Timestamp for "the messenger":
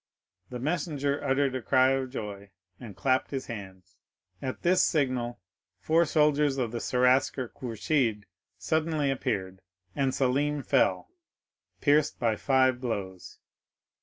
0.49-1.23